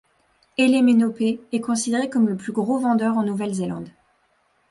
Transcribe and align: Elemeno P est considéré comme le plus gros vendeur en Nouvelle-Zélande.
Elemeno 0.57 1.11
P 1.11 1.41
est 1.51 1.61
considéré 1.61 2.09
comme 2.09 2.27
le 2.27 2.35
plus 2.35 2.51
gros 2.53 2.79
vendeur 2.79 3.19
en 3.19 3.23
Nouvelle-Zélande. 3.23 3.89